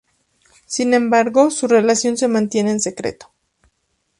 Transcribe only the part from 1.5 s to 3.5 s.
su relación se mantiene en secreto.